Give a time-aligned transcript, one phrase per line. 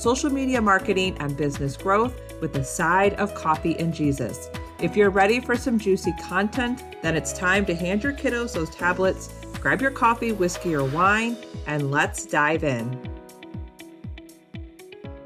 [0.00, 4.48] social media marketing, and business growth with a side of coffee and Jesus.
[4.80, 8.70] If you're ready for some juicy content, then it's time to hand your kiddos those
[8.70, 9.28] tablets,
[9.60, 11.36] grab your coffee, whiskey, or wine,
[11.66, 12.98] and let's dive in.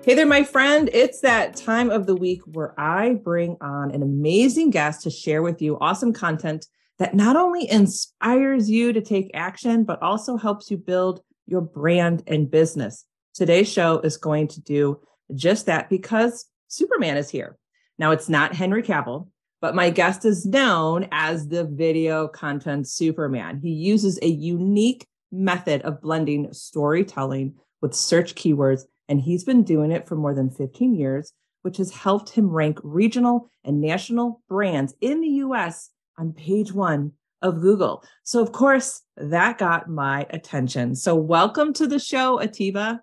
[0.03, 0.91] Hey there, my friend.
[0.93, 5.43] It's that time of the week where I bring on an amazing guest to share
[5.43, 6.67] with you awesome content
[6.99, 12.25] that not only inspires you to take action, but also helps you build your brand
[12.27, 13.07] and business.
[13.35, 15.01] Today's show is going to do
[15.35, 17.59] just that because Superman is here.
[17.99, 19.27] Now, it's not Henry Cavill,
[19.61, 23.59] but my guest is known as the video content Superman.
[23.61, 29.91] He uses a unique method of blending storytelling with search keywords, and he's been doing
[29.91, 34.95] it for more than 15 years, which has helped him rank regional and national brands
[35.01, 37.11] in the US on page one
[37.43, 38.05] of Google.
[38.23, 40.95] So, of course, that got my attention.
[40.95, 43.01] So, welcome to the show, Atiba.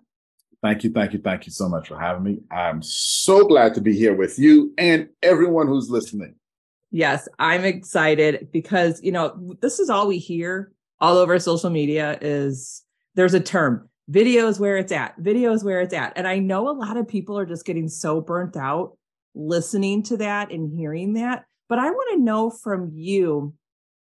[0.62, 2.38] Thank you, thank you, thank you so much for having me.
[2.52, 6.36] I'm so glad to be here with you and everyone who's listening.
[6.92, 12.16] Yes, I'm excited because, you know, this is all we hear all over social media
[12.20, 12.84] is
[13.16, 15.16] there's a term, video is where it's at.
[15.18, 16.12] Video is where it's at.
[16.14, 18.96] And I know a lot of people are just getting so burnt out
[19.34, 23.54] listening to that and hearing that, but I want to know from you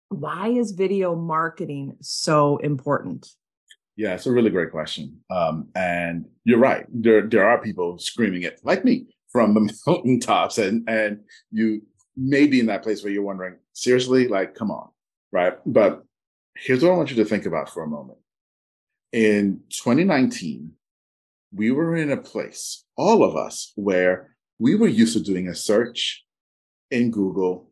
[0.09, 3.27] why is video marketing so important?
[3.95, 5.21] Yeah, it's a really great question.
[5.29, 6.85] Um, and you're right.
[6.89, 11.21] There there are people screaming it like me from the mountaintops, and and
[11.51, 11.81] you
[12.17, 14.89] may be in that place where you're wondering, seriously, like, come on,
[15.31, 15.53] right?
[15.65, 16.03] But
[16.55, 18.19] here's what I want you to think about for a moment.
[19.11, 20.71] In 2019,
[21.53, 25.55] we were in a place, all of us, where we were used to doing a
[25.55, 26.23] search
[26.91, 27.71] in Google.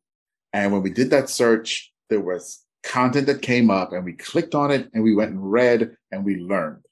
[0.52, 4.56] And when we did that search, there was content that came up and we clicked
[4.56, 6.86] on it and we went and read and we learned.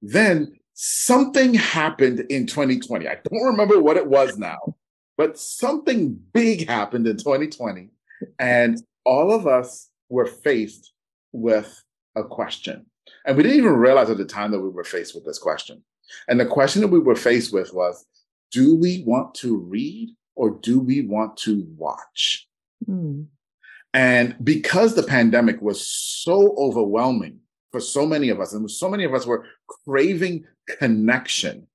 [0.00, 3.08] Then something happened in 2020.
[3.08, 4.76] I don't remember what it was now,
[5.16, 7.90] but something big happened in 2020.
[8.38, 10.92] And all of us were faced
[11.32, 11.82] with
[12.14, 12.86] a question.
[13.24, 15.82] And we didn't even realize at the time that we were faced with this question.
[16.28, 18.06] And the question that we were faced with was
[18.52, 22.48] do we want to read or do we want to watch?
[22.88, 23.26] Mm.
[23.94, 27.38] And because the pandemic was so overwhelming
[27.72, 29.46] for so many of us, and so many of us were
[29.84, 30.44] craving
[30.78, 31.66] connection,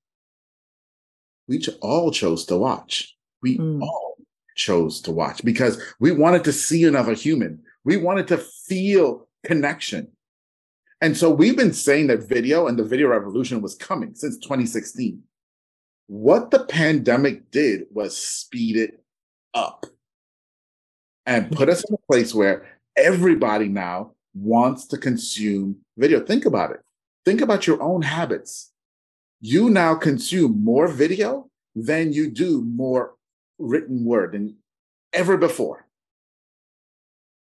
[1.47, 3.15] we all chose to watch.
[3.41, 3.81] We mm.
[3.81, 4.17] all
[4.55, 7.63] chose to watch because we wanted to see another human.
[7.83, 10.11] We wanted to feel connection.
[11.01, 15.21] And so we've been saying that video and the video revolution was coming since 2016.
[16.07, 19.03] What the pandemic did was speed it
[19.53, 19.85] up
[21.25, 26.19] and put us in a place where everybody now wants to consume video.
[26.19, 26.81] Think about it.
[27.25, 28.71] Think about your own habits.
[29.39, 33.15] You now consume more video than you do more
[33.59, 34.57] written word than
[35.13, 35.87] ever before.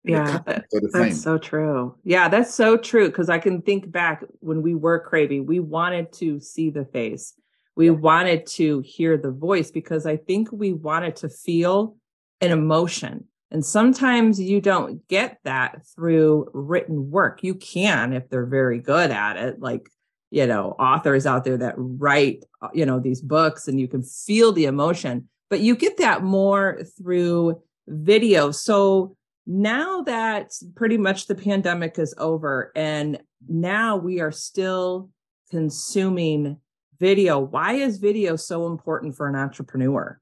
[0.03, 1.95] Yeah, that's so true.
[2.03, 3.07] Yeah, that's so true.
[3.07, 7.33] Because I can think back when we were craving, we wanted to see the face,
[7.75, 11.95] we wanted to hear the voice because I think we wanted to feel
[12.41, 13.25] an emotion.
[13.51, 17.43] And sometimes you don't get that through written work.
[17.43, 19.89] You can if they're very good at it, like,
[20.29, 24.03] you know, authors out there that write, uh, you know, these books and you can
[24.03, 28.51] feel the emotion, but you get that more through video.
[28.51, 29.15] So
[29.47, 35.09] now that pretty much the pandemic is over and now we are still
[35.49, 36.57] consuming
[36.99, 40.21] video, why is video so important for an entrepreneur?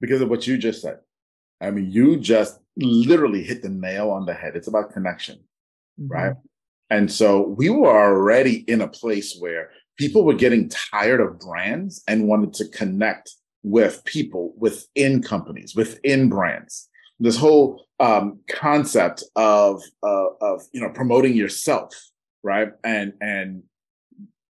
[0.00, 1.00] Because of what you just said
[1.60, 4.56] I mean, you just literally hit the nail on the head.
[4.56, 5.36] It's about connection,
[6.00, 6.12] mm-hmm.
[6.12, 6.34] right?
[6.90, 12.02] And so we were already in a place where people were getting tired of brands
[12.06, 13.32] and wanted to connect
[13.62, 16.88] with people within companies, within brands.
[17.18, 21.94] This whole um, concept of uh, of you know promoting yourself,
[22.42, 23.62] right, and and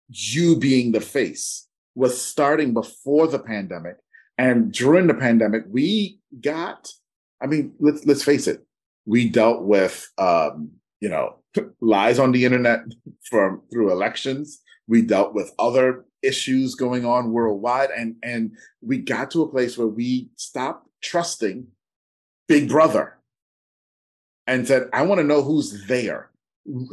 [0.08, 3.96] you being the face was starting before the pandemic,
[4.38, 6.90] and during the pandemic, we got,
[7.42, 8.64] I mean, let's let's face it,
[9.06, 11.36] we dealt with um, you know,
[11.80, 12.80] lies on the internet
[13.30, 14.60] from through elections.
[14.88, 17.90] We dealt with other issues going on worldwide.
[17.90, 21.66] And, and we got to a place where we stopped trusting
[22.48, 23.18] Big Brother
[24.46, 26.30] and said, I want to know who's there.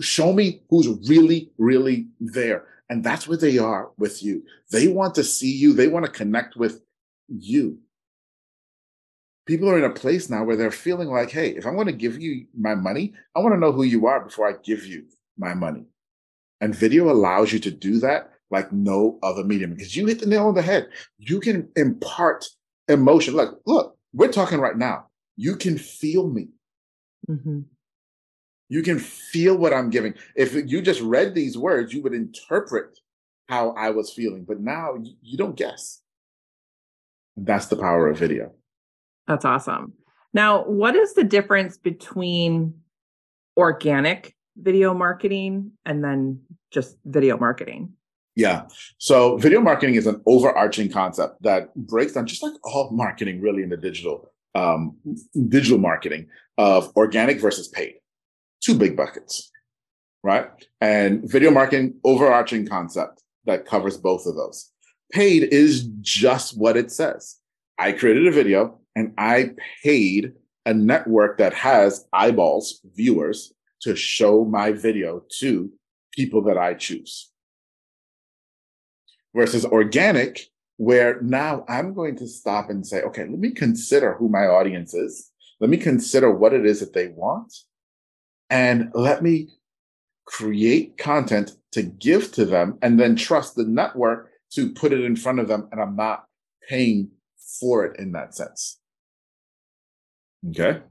[0.01, 2.65] Show me who's really, really there.
[2.89, 4.43] And that's where they are with you.
[4.71, 6.81] They want to see you, they want to connect with
[7.27, 7.79] you.
[9.45, 11.93] People are in a place now where they're feeling like, hey, if I'm going to
[11.93, 15.05] give you my money, I want to know who you are before I give you
[15.37, 15.85] my money.
[16.61, 20.27] And video allows you to do that like no other medium because you hit the
[20.27, 20.87] nail on the head.
[21.17, 22.45] You can impart
[22.87, 23.35] emotion.
[23.35, 25.07] Look, look, we're talking right now.
[25.35, 26.49] You can feel me.
[27.29, 27.61] Mm-hmm.
[28.69, 30.13] You can feel what I'm giving.
[30.35, 32.97] If you just read these words, you would interpret
[33.49, 34.45] how I was feeling.
[34.45, 36.02] But now you don't guess.
[37.35, 38.51] That's the power of video.
[39.27, 39.93] That's awesome.
[40.33, 42.73] Now, what is the difference between
[43.57, 46.41] organic video marketing and then
[46.71, 47.93] just video marketing?
[48.35, 48.63] Yeah.
[48.97, 53.61] So video marketing is an overarching concept that breaks down just like all marketing really
[53.61, 54.97] in the digital um,
[55.49, 56.27] digital marketing
[56.57, 57.95] of organic versus paid.
[58.63, 59.51] Two big buckets,
[60.23, 60.47] right?
[60.79, 64.71] And video marketing overarching concept that covers both of those.
[65.13, 67.37] Paid is just what it says.
[67.77, 69.51] I created a video and I
[69.83, 70.33] paid
[70.65, 75.71] a network that has eyeballs, viewers, to show my video to
[76.13, 77.29] people that I choose.
[79.35, 84.29] Versus organic, where now I'm going to stop and say, okay, let me consider who
[84.29, 85.29] my audience is.
[85.59, 87.53] Let me consider what it is that they want.
[88.49, 89.49] And let me
[90.25, 95.15] create content to give to them and then trust the network to put it in
[95.15, 95.67] front of them.
[95.71, 96.25] And I'm not
[96.69, 97.11] paying
[97.59, 98.79] for it in that sense.
[100.49, 100.81] Okay.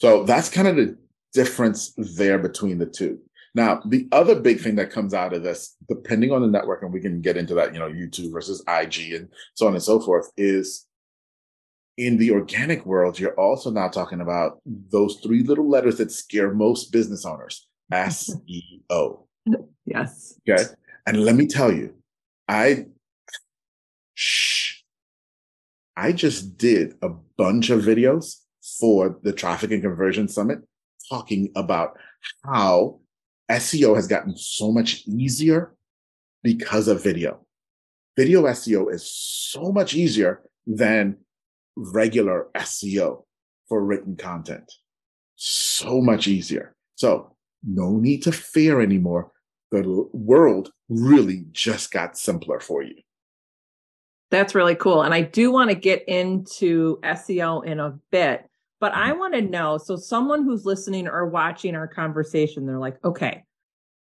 [0.00, 0.96] So that's kind of the
[1.32, 3.20] difference there between the two.
[3.54, 6.92] Now, the other big thing that comes out of this, depending on the network, and
[6.92, 10.00] we can get into that, you know, YouTube versus IG and so on and so
[10.00, 10.86] forth, is
[11.98, 16.54] in the organic world, you're also now talking about those three little letters that scare
[16.54, 19.24] most business owners SEO.
[19.84, 20.38] Yes.
[20.48, 20.62] Okay.
[21.06, 21.92] And let me tell you,
[22.48, 22.86] I,
[24.14, 24.82] shh,
[25.96, 28.36] I just did a bunch of videos
[28.80, 30.60] for the Traffic and Conversion Summit
[31.08, 31.98] talking about
[32.44, 33.00] how
[33.50, 35.74] SEO has gotten so much easier
[36.42, 37.40] because of video.
[38.16, 41.16] Video SEO is so much easier than
[41.76, 43.24] regular SEO
[43.68, 44.70] for written content.
[45.36, 46.74] So much easier.
[46.94, 47.34] So
[47.64, 49.31] no need to fear anymore.
[49.72, 52.94] The world really just got simpler for you.
[54.30, 55.02] That's really cool.
[55.02, 58.48] And I do want to get into SEO in a bit.
[58.80, 59.18] But I mm-hmm.
[59.18, 63.44] want to know so, someone who's listening or watching our conversation, they're like, okay,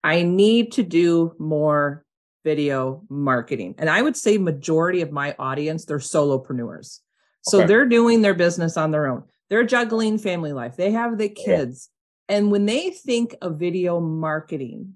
[0.02, 2.04] I need to do more
[2.44, 3.74] video marketing.
[3.78, 7.00] And I would say majority of my audience, they're solopreneurs.
[7.42, 7.66] So okay.
[7.66, 9.24] they're doing their business on their own.
[9.48, 10.76] They're juggling family life.
[10.76, 11.90] They have the kids.
[12.28, 12.36] Yeah.
[12.36, 14.94] And when they think of video marketing,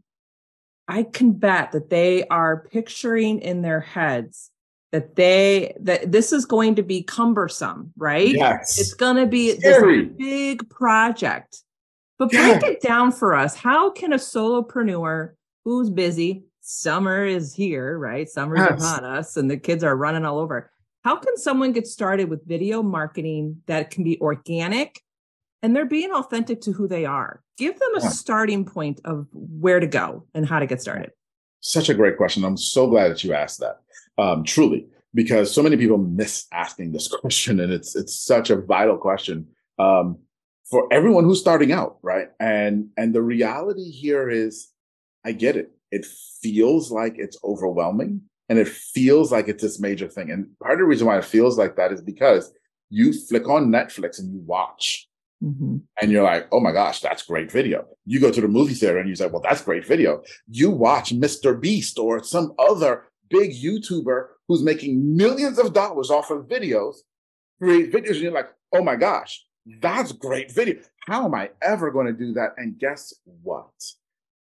[0.86, 4.50] I can bet that they are picturing in their heads
[4.94, 8.28] that they that this is going to be cumbersome, right?
[8.28, 8.78] Yes.
[8.78, 9.82] It's going to be this
[10.16, 11.62] big project.
[12.16, 12.68] But break yeah.
[12.68, 13.56] it down for us.
[13.56, 15.32] How can a solopreneur
[15.64, 18.28] who's busy, summer is here, right?
[18.28, 18.80] Summer's yes.
[18.80, 20.70] upon us and the kids are running all over.
[21.02, 25.02] How can someone get started with video marketing that can be organic
[25.60, 27.42] and they're being authentic to who they are?
[27.56, 28.08] Give them a yeah.
[28.08, 31.12] starting point of where to go and how to get started.
[31.60, 32.44] Such a great question.
[32.44, 33.80] I'm so glad that you asked that
[34.18, 38.60] um, truly, because so many people miss asking this question, and it's it's such a
[38.60, 39.46] vital question
[39.78, 40.18] um,
[40.68, 42.28] for everyone who's starting out, right?
[42.40, 44.68] And and the reality here is,
[45.24, 45.70] I get it.
[45.90, 46.06] It
[46.42, 50.30] feels like it's overwhelming, and it feels like it's this major thing.
[50.30, 52.52] And part of the reason why it feels like that is because
[52.90, 55.08] you flick on Netflix and you watch.
[55.42, 55.76] Mm-hmm.
[56.00, 57.86] And you're like, oh my gosh, that's great video.
[58.06, 60.22] You go to the movie theater and you say, well, that's great video.
[60.48, 61.58] You watch Mr.
[61.60, 66.96] Beast or some other big YouTuber who's making millions of dollars off of videos,
[67.60, 69.44] create videos, and you're like, oh my gosh,
[69.80, 70.80] that's great video.
[71.06, 72.54] How am I ever going to do that?
[72.56, 73.12] And guess
[73.42, 73.72] what?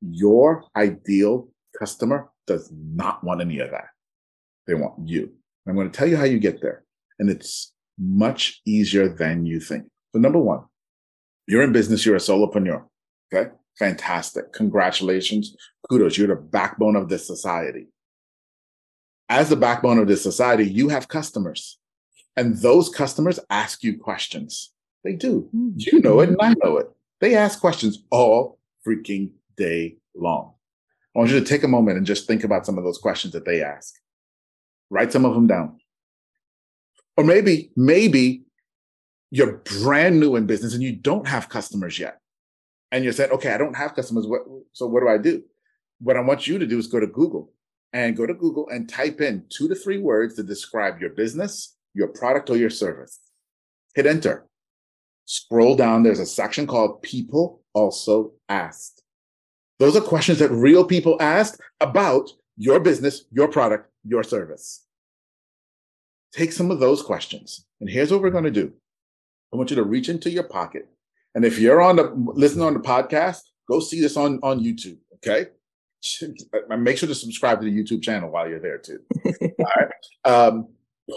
[0.01, 3.87] Your ideal customer does not want any of that.
[4.67, 5.31] They want you.
[5.67, 6.83] I'm going to tell you how you get there.
[7.19, 9.85] And it's much easier than you think.
[10.11, 10.65] So, number one,
[11.47, 12.85] you're in business, you're a solopreneur.
[13.33, 13.51] Okay.
[13.79, 14.53] Fantastic.
[14.53, 15.55] Congratulations.
[15.89, 16.17] Kudos.
[16.17, 17.87] You're the backbone of this society
[19.29, 21.79] as the backbone of this society, you have customers.
[22.35, 24.71] And those customers ask you questions.
[25.03, 25.49] They do.
[25.51, 25.71] Hmm.
[25.75, 26.87] You know it and I know it.
[27.19, 30.53] They ask questions all freaking day long.
[31.15, 33.33] I want you to take a moment and just think about some of those questions
[33.33, 33.93] that they ask.
[34.89, 35.79] Write some of them down.
[37.17, 38.43] Or maybe, maybe
[39.33, 42.19] you're brand new in business and you don't have customers yet.
[42.91, 44.27] And you're saying, okay, I don't have customers.
[44.27, 45.41] What, so what do I do?
[45.99, 47.51] What I want you to do is go to Google
[47.93, 51.75] and go to Google and type in two to three words to describe your business,
[51.95, 53.19] your product, or your service.
[53.95, 54.45] Hit enter.
[55.25, 56.03] Scroll down.
[56.03, 59.01] There's a section called People Also Asked.
[59.79, 64.85] Those are questions that real people asked about your business, your product, your service.
[66.35, 67.65] Take some of those questions.
[67.81, 68.73] And here's what we're going to do.
[69.53, 70.89] I want you to reach into your pocket.
[71.35, 74.97] And if you're on the listening on the podcast, go see this on, on YouTube.
[75.15, 75.47] Okay.
[76.77, 78.99] Make sure to subscribe to the YouTube channel while you're there too.
[79.25, 79.87] All right.
[80.25, 80.67] Um,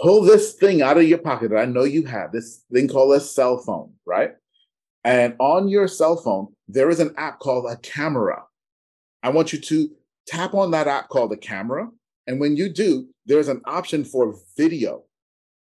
[0.01, 3.15] pull this thing out of your pocket that I know you have, this thing called
[3.15, 4.31] a cell phone, right?
[5.03, 8.43] And on your cell phone, there is an app called a camera.
[9.23, 9.89] I want you to
[10.27, 11.89] tap on that app called a camera.
[12.27, 15.03] And when you do, there's an option for video,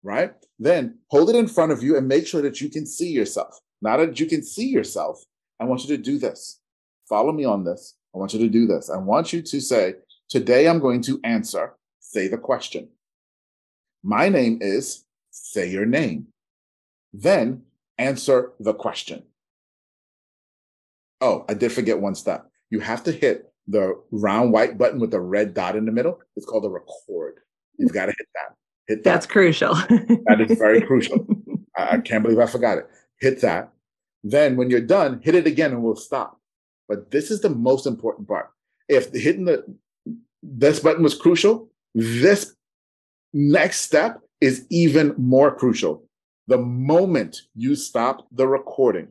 [0.05, 0.33] right?
[0.59, 3.59] Then hold it in front of you and make sure that you can see yourself.
[3.81, 5.21] Now that you can see yourself,
[5.59, 6.61] I want you to do this.
[7.09, 7.95] Follow me on this.
[8.13, 8.89] I want you to do this.
[8.89, 9.95] I want you to say,
[10.29, 12.89] Today I'm going to answer, say the question.
[14.03, 16.27] My name is, say your name.
[17.13, 17.63] Then
[17.97, 19.23] answer the question.
[21.21, 22.49] Oh, I did forget one step.
[22.69, 26.19] You have to hit the round white button with the red dot in the middle.
[26.35, 27.39] It's called a record.
[27.77, 28.55] You've got to hit that.
[28.87, 29.11] Hit that.
[29.11, 29.73] That's crucial.
[29.75, 31.25] that is very crucial.
[31.77, 32.87] I, I can't believe I forgot it.
[33.19, 33.71] Hit that.
[34.23, 36.39] Then when you're done, hit it again and we'll stop.
[36.87, 38.51] But this is the most important part.
[38.87, 39.65] If hitting the
[40.43, 42.55] this button was crucial, this
[43.33, 46.07] next step is even more crucial.
[46.47, 49.07] The moment you stop the recording,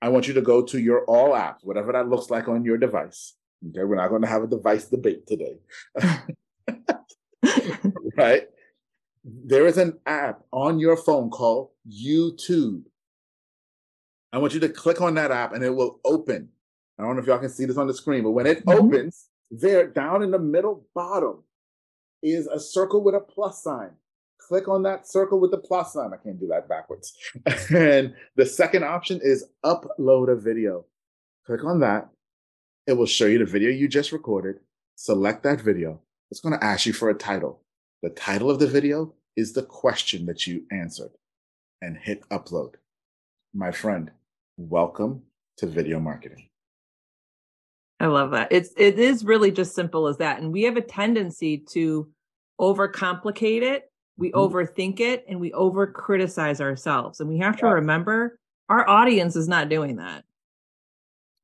[0.00, 2.78] I want you to go to your all apps, whatever that looks like on your
[2.78, 3.34] device.
[3.68, 5.56] Okay, we're not going to have a device debate today.
[8.16, 8.48] right?
[9.24, 12.82] There is an app on your phone called YouTube.
[14.32, 16.50] I want you to click on that app and it will open.
[16.98, 18.86] I don't know if y'all can see this on the screen, but when it mm-hmm.
[18.86, 21.42] opens, there down in the middle bottom,
[22.24, 23.90] is a circle with a plus sign.
[24.38, 26.12] Click on that circle with the plus sign.
[26.12, 27.14] I can't do that backwards.
[27.70, 30.86] and the second option is upload a video.
[31.46, 32.08] Click on that.
[32.86, 34.56] It will show you the video you just recorded.
[34.96, 36.00] Select that video.
[36.30, 37.60] It's going to ask you for a title.
[38.04, 41.12] The title of the video is the question that you answered
[41.80, 42.74] and hit upload.
[43.54, 44.10] My friend,
[44.58, 45.22] welcome
[45.56, 46.50] to video marketing.
[47.98, 48.48] I love that.
[48.50, 50.38] It's it is really just simple as that.
[50.38, 52.10] And we have a tendency to
[52.60, 54.54] overcomplicate it, we mm-hmm.
[54.54, 57.20] overthink it, and we over criticize ourselves.
[57.20, 57.72] And we have to yeah.
[57.72, 60.24] remember our audience is not doing that.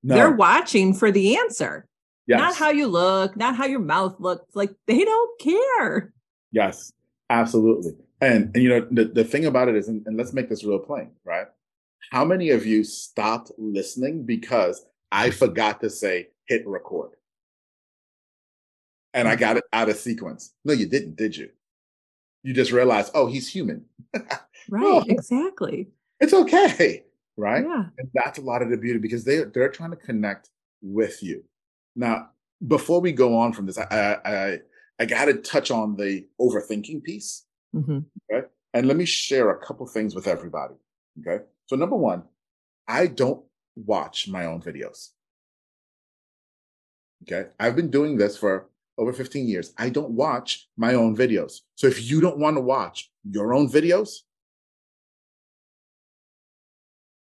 [0.02, 0.14] No.
[0.14, 1.86] They're watching for the answer.
[2.26, 2.38] Yes.
[2.38, 4.54] Not how you look, not how your mouth looks.
[4.54, 6.12] Like they don't care.
[6.52, 6.92] Yes,
[7.28, 7.92] absolutely.
[8.20, 10.64] And, and you know, the, the thing about it is, and, and let's make this
[10.64, 11.46] real plain, right?
[12.10, 17.10] How many of you stopped listening because I forgot to say hit record?
[19.14, 20.54] and I got it out of sequence.
[20.64, 21.50] No, you didn't, did you?
[22.42, 23.84] You just realized, oh, he's human.
[24.14, 25.88] right, oh, exactly.
[26.20, 27.04] It's okay,
[27.36, 27.64] right?
[27.64, 27.84] Yeah.
[27.98, 30.50] And that's a lot of the beauty because they they're trying to connect
[30.82, 31.44] with you.
[31.96, 32.30] Now,
[32.66, 33.84] before we go on from this, I
[34.24, 34.58] I I
[35.04, 37.44] got to touch on the overthinking piece.
[37.74, 38.00] Mm-hmm.
[38.30, 40.74] Okay, and let me share a couple things with everybody.
[41.20, 42.24] Okay, so number one,
[42.86, 43.44] I don't
[43.76, 45.10] watch my own videos.
[47.22, 49.72] Okay, I've been doing this for over 15 years.
[49.78, 51.60] I don't watch my own videos.
[51.74, 54.20] So if you don't want to watch your own videos,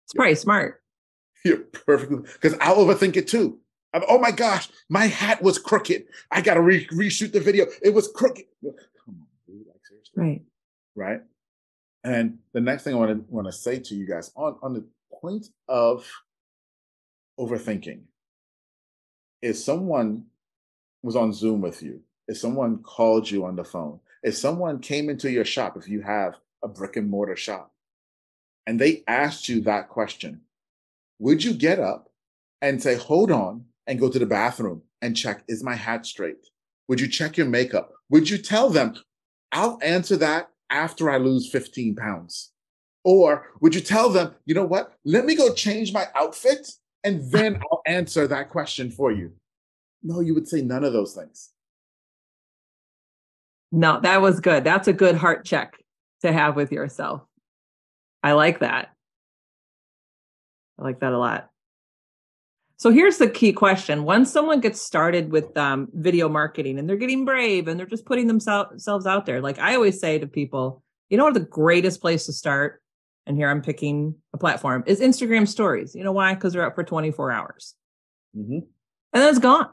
[0.04, 0.82] it's probably smart.
[1.44, 3.60] You're perfectly because I'll overthink it too.
[3.92, 6.04] I'm, oh my gosh, my hat was crooked.
[6.30, 7.66] I got to re- reshoot the video.
[7.82, 8.44] It was crooked.
[8.62, 8.74] Come
[9.08, 9.66] on, dude.
[9.66, 10.12] Like seriously.
[10.16, 10.42] Right.
[10.94, 11.20] Right.
[12.04, 14.74] And the next thing I want to want to say to you guys on on
[14.74, 16.06] the point of
[17.38, 18.00] overthinking
[19.42, 20.24] is someone
[21.02, 25.08] was on Zoom with you, if someone called you on the phone, if someone came
[25.08, 27.72] into your shop, if you have a brick and mortar shop,
[28.66, 30.42] and they asked you that question,
[31.18, 32.10] would you get up
[32.60, 36.46] and say, hold on, and go to the bathroom and check, is my hat straight?
[36.88, 37.92] Would you check your makeup?
[38.10, 38.94] Would you tell them,
[39.52, 42.52] I'll answer that after I lose 15 pounds?
[43.04, 44.94] Or would you tell them, you know what?
[45.04, 46.70] Let me go change my outfit
[47.04, 49.32] and then I'll answer that question for you.
[50.02, 51.50] No, you would say none of those things.
[53.72, 54.64] No, that was good.
[54.64, 55.76] That's a good heart check
[56.22, 57.22] to have with yourself.
[58.22, 58.90] I like that.
[60.78, 61.50] I like that a lot.
[62.80, 64.04] So here's the key question.
[64.04, 68.06] Once someone gets started with um, video marketing and they're getting brave and they're just
[68.06, 72.00] putting themselves out there, like I always say to people, you know what the greatest
[72.00, 72.80] place to start?
[73.26, 75.94] And here I'm picking a platform is Instagram stories.
[75.94, 76.32] You know why?
[76.32, 77.74] Because they're up for 24 hours.
[78.34, 78.60] Mm-hmm.
[78.60, 78.64] And
[79.12, 79.68] then it's gone.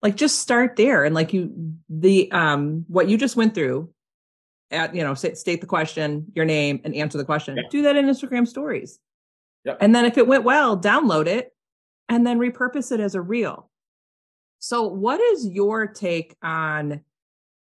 [0.00, 1.04] Like just start there.
[1.04, 3.90] And like you, the, um, what you just went through
[4.70, 7.56] at, you know, state the question, your name and answer the question.
[7.56, 7.64] Yeah.
[7.68, 9.00] Do that in Instagram stories.
[9.64, 9.78] Yep.
[9.80, 11.51] And then if it went well, download it
[12.12, 13.70] and then repurpose it as a reel.
[14.58, 17.00] So, what is your take on?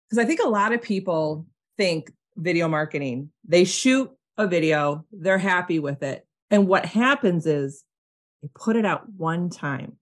[0.08, 5.36] Because I think a lot of people think video marketing, they shoot a video, they're
[5.36, 6.26] happy with it.
[6.50, 7.84] And what happens is
[8.40, 9.98] they put it out one time,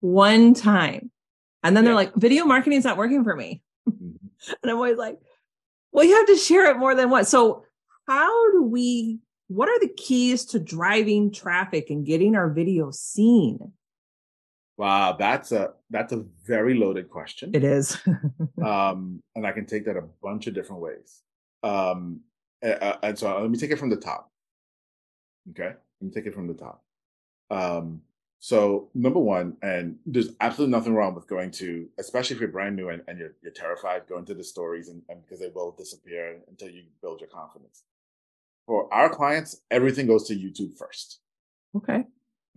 [0.00, 1.12] one time.
[1.62, 1.90] And then yeah.
[1.90, 3.62] they're like, video marketing is not working for me.
[3.88, 4.16] Mm-hmm.
[4.62, 5.18] and I'm always like,
[5.92, 7.28] well, you have to share it more than once.
[7.28, 7.64] So,
[8.08, 13.72] how do we what are the keys to driving traffic and getting our videos seen?
[14.76, 17.50] Wow, that's a that's a very loaded question.
[17.54, 17.96] It is,
[18.64, 21.22] um, and I can take that a bunch of different ways.
[21.62, 22.20] Um,
[22.62, 24.30] and so let me take it from the top.
[25.50, 26.82] Okay, let me take it from the top.
[27.50, 28.00] Um,
[28.40, 32.74] so number one, and there's absolutely nothing wrong with going to, especially if you're brand
[32.74, 35.70] new and, and you're you're terrified, going to the stories and, and because they will
[35.70, 37.84] disappear until you build your confidence
[38.66, 41.20] for our clients, everything goes to YouTube first.
[41.76, 42.04] Okay.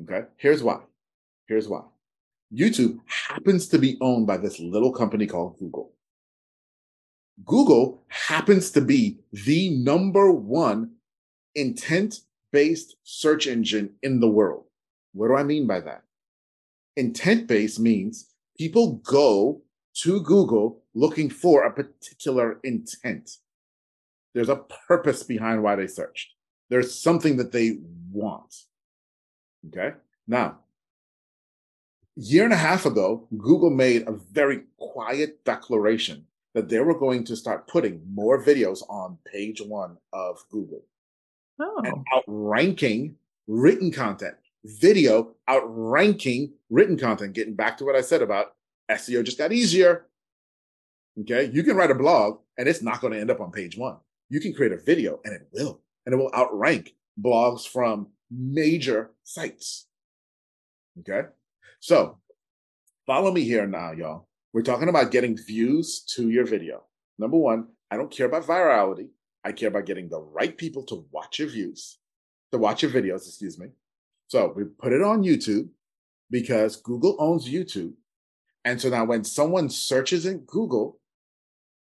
[0.03, 0.27] Okay.
[0.37, 0.79] Here's why.
[1.47, 1.81] Here's why.
[2.53, 5.93] YouTube happens to be owned by this little company called Google.
[7.45, 10.91] Google happens to be the number one
[11.55, 12.21] intent
[12.51, 14.65] based search engine in the world.
[15.13, 16.03] What do I mean by that?
[16.95, 19.61] Intent based means people go
[20.01, 23.29] to Google looking for a particular intent.
[24.38, 26.36] There's a purpose behind why they searched.
[26.70, 27.79] There's something that they
[28.12, 28.53] want.
[29.67, 29.96] Okay.
[30.27, 30.60] Now,
[32.15, 37.23] year and a half ago, Google made a very quiet declaration that they were going
[37.23, 40.86] to start putting more videos on page one of Google
[41.60, 41.82] oh.
[41.84, 43.15] and outranking
[43.47, 44.36] written content.
[44.65, 47.34] Video outranking written content.
[47.34, 48.54] Getting back to what I said about
[48.91, 50.06] SEO just got easier.
[51.21, 51.50] Okay.
[51.52, 53.97] You can write a blog and it's not going to end up on page one
[54.29, 59.11] you can create a video and it will, and it will outrank blogs from major
[59.23, 59.87] sites.
[60.99, 61.27] Okay.
[61.79, 62.19] So
[63.05, 64.27] follow me here now, y'all.
[64.53, 66.83] We're talking about getting views to your video.
[67.19, 69.09] Number one, I don't care about virality.
[69.43, 71.99] I care about getting the right people to watch your views,
[72.51, 73.67] to watch your videos, excuse me.
[74.27, 75.69] So we put it on YouTube
[76.29, 77.93] because Google owns YouTube.
[78.65, 80.99] And so now when someone searches in Google,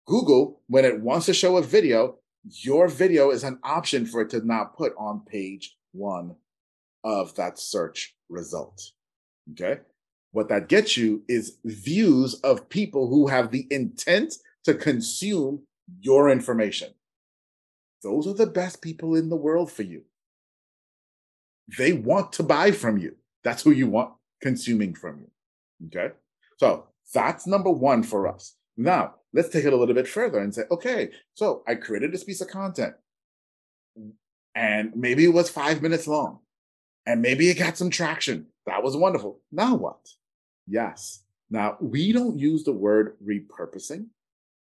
[0.07, 4.29] Google, when it wants to show a video, your video is an option for it
[4.31, 6.35] to not put on page one
[7.03, 8.91] of that search result.
[9.51, 9.81] Okay.
[10.31, 15.63] What that gets you is views of people who have the intent to consume
[15.99, 16.93] your information.
[18.03, 20.03] Those are the best people in the world for you.
[21.77, 23.15] They want to buy from you.
[23.43, 25.87] That's who you want consuming from you.
[25.87, 26.13] Okay.
[26.57, 28.55] So that's number one for us.
[28.77, 32.23] Now, let's take it a little bit further and say, okay, so I created this
[32.23, 32.95] piece of content
[34.55, 36.39] and maybe it was five minutes long
[37.05, 38.47] and maybe it got some traction.
[38.65, 39.39] That was wonderful.
[39.51, 40.07] Now what?
[40.67, 41.23] Yes.
[41.49, 44.07] Now, we don't use the word repurposing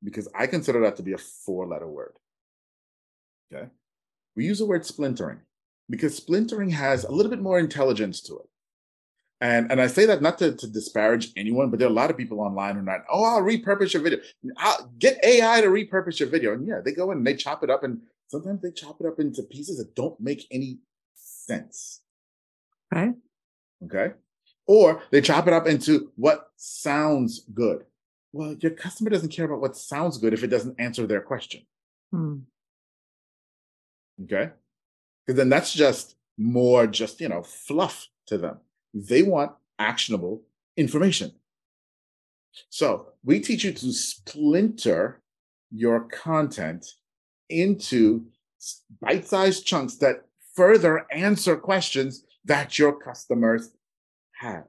[0.03, 2.15] because I consider that to be a four letter word.
[3.53, 3.69] Okay.
[4.35, 5.41] We use the word splintering
[5.89, 8.49] because splintering has a little bit more intelligence to it.
[9.41, 12.11] And and I say that not to, to disparage anyone, but there are a lot
[12.11, 14.19] of people online who are not, oh, I'll repurpose your video.
[14.57, 16.55] I'll get AI to repurpose your video.
[16.55, 19.07] And yeah, they go in and they chop it up and sometimes they chop it
[19.07, 20.79] up into pieces that don't make any
[21.15, 22.01] sense.
[22.93, 23.13] Okay.
[23.85, 24.15] Okay.
[24.67, 27.85] Or they chop it up into what sounds good.
[28.33, 31.63] Well, your customer doesn't care about what sounds good if it doesn't answer their question.
[32.11, 32.39] Hmm.
[34.25, 34.51] Okay.
[35.27, 38.59] Because then that's just more just, you know, fluff to them.
[38.97, 40.43] They want actionable
[40.79, 41.33] information.
[42.71, 45.21] So we teach you to splinter
[45.71, 46.87] your content
[47.51, 48.25] into
[49.03, 53.71] bite sized chunks that further answer questions that your customers
[54.37, 54.65] have.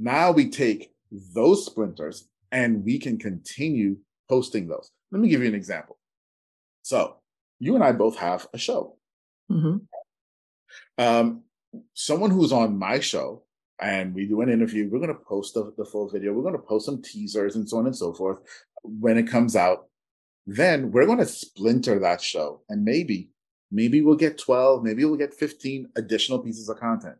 [0.00, 0.90] Now we take
[1.34, 4.90] those splinters and we can continue posting those.
[5.12, 5.96] Let me give you an example.
[6.82, 7.18] So,
[7.60, 8.96] you and I both have a show.
[9.50, 9.76] Mm-hmm.
[10.98, 11.42] Um,
[11.94, 13.44] someone who's on my show
[13.80, 16.32] and we do an interview, we're going to post the, the full video.
[16.32, 18.38] We're going to post some teasers and so on and so forth
[18.82, 19.86] when it comes out.
[20.46, 23.30] Then we're going to splinter that show and maybe,
[23.70, 27.16] maybe we'll get 12, maybe we'll get 15 additional pieces of content.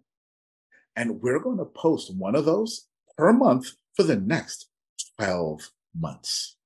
[0.97, 4.69] And we're going to post one of those per month for the next
[5.19, 6.57] 12 months.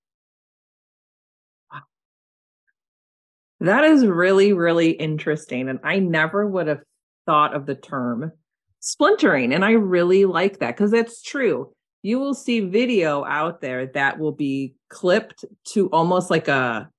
[3.60, 5.68] That is really, really interesting.
[5.68, 6.82] And I never would have
[7.26, 8.32] thought of the term
[8.80, 9.52] splintering.
[9.52, 11.72] And I really like that because that's true.
[12.02, 16.90] You will see video out there that will be clipped to almost like a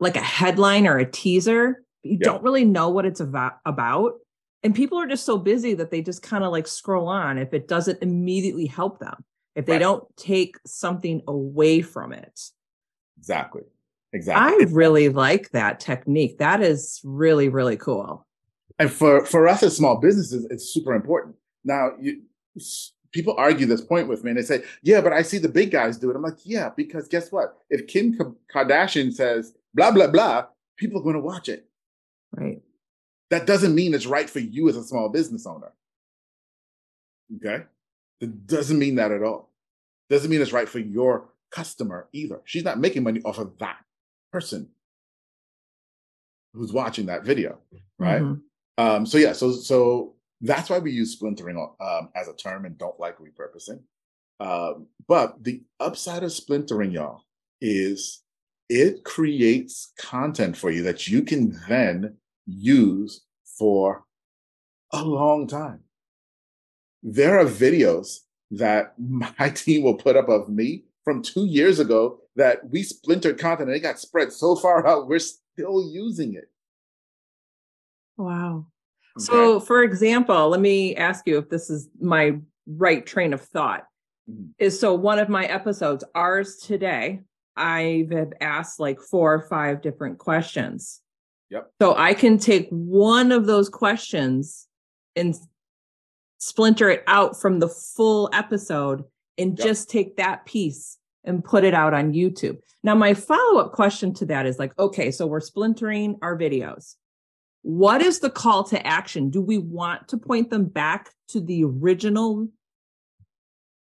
[0.00, 1.84] like a headline or a teaser.
[2.02, 2.24] You yeah.
[2.24, 4.14] don't really know what it's about about.
[4.64, 7.54] And people are just so busy that they just kind of like scroll on if
[7.54, 9.80] it doesn't immediately help them, if they right.
[9.80, 12.40] don't take something away from it.
[13.18, 13.62] Exactly.
[14.12, 14.66] Exactly.
[14.66, 16.38] I really like that technique.
[16.38, 18.26] That is really, really cool.
[18.82, 21.36] And for, for us as small businesses, it's super important.
[21.64, 22.22] Now, you,
[23.12, 25.70] people argue this point with me and they say, yeah, but I see the big
[25.70, 26.16] guys do it.
[26.16, 27.58] I'm like, yeah, because guess what?
[27.70, 28.18] If Kim
[28.52, 31.68] Kardashian says blah, blah, blah, people are going to watch it.
[32.32, 32.60] Right.
[33.30, 35.70] That doesn't mean it's right for you as a small business owner.
[37.36, 37.62] Okay.
[38.20, 39.52] It doesn't mean that at all.
[40.10, 42.40] Doesn't mean it's right for your customer either.
[42.46, 43.76] She's not making money off of that
[44.32, 44.70] person
[46.52, 47.58] who's watching that video,
[48.00, 48.22] right?
[48.22, 48.40] Mm-hmm.
[48.78, 52.76] Um, so yeah, so so that's why we use splintering um, as a term and
[52.78, 53.80] don't like repurposing.
[54.40, 57.22] Um, but the upside of splintering, y'all,
[57.60, 58.22] is
[58.68, 63.22] it creates content for you that you can then use
[63.58, 64.04] for
[64.92, 65.80] a long time.
[67.02, 72.20] There are videos that my team will put up of me from two years ago
[72.36, 76.48] that we splintered content and it got spread so far out, we're still using it.
[78.22, 78.66] Wow.
[79.18, 79.24] Okay.
[79.24, 83.84] So, for example, let me ask you if this is my right train of thought.
[84.30, 84.50] Mm-hmm.
[84.58, 87.20] Is so one of my episodes, ours today,
[87.56, 91.00] I have asked like four or five different questions.
[91.50, 91.70] Yep.
[91.82, 94.68] So I can take one of those questions
[95.16, 95.34] and
[96.38, 99.04] splinter it out from the full episode
[99.36, 99.66] and yep.
[99.66, 102.58] just take that piece and put it out on YouTube.
[102.82, 106.94] Now, my follow up question to that is like, okay, so we're splintering our videos.
[107.62, 109.30] What is the call to action?
[109.30, 112.48] Do we want to point them back to the original?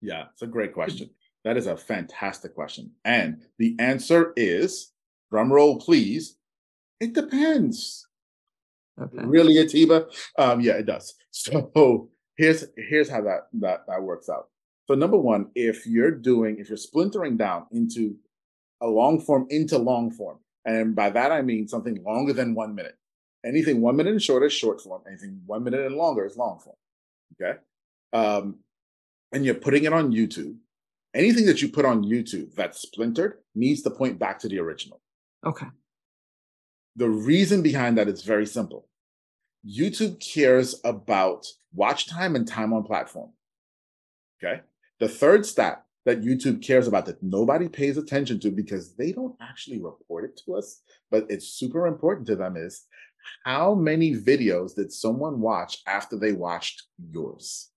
[0.01, 1.11] Yeah, it's a great question.
[1.45, 2.93] That is a fantastic question.
[3.05, 4.93] And the answer is
[5.31, 6.37] drum roll, please.
[7.01, 8.07] It depends.
[9.01, 9.25] Okay.
[9.25, 10.07] Really, Atiba?
[10.37, 11.15] Um, yeah, it does.
[11.31, 14.49] So here's here's how that that that works out.
[14.89, 18.17] So number one, if you're doing, if you're splintering down into
[18.81, 22.75] a long form into long form, and by that I mean something longer than one
[22.75, 22.97] minute.
[23.45, 25.03] Anything one minute and shorter is short form.
[25.07, 26.77] Anything one minute and longer is long form.
[27.41, 27.59] Okay.
[28.13, 28.59] Um,
[29.33, 30.57] and you're putting it on YouTube.
[31.15, 35.01] Anything that you put on YouTube that's splintered needs to point back to the original.
[35.45, 35.67] Okay.
[36.97, 38.89] The reason behind that is very simple.
[39.67, 43.31] YouTube cares about watch time and time on platform.
[44.43, 44.63] Okay.
[44.99, 49.37] The third stat that YouTube cares about that nobody pays attention to because they don't
[49.41, 52.87] actually report it to us, but it's super important to them is
[53.45, 57.71] how many videos did someone watch after they watched yours?